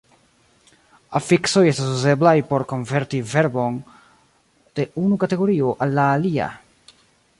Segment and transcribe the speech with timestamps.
[1.19, 3.77] Afiksoj estas uzeblaj por konverti verbon
[4.81, 6.49] de unu kategorio al la alia.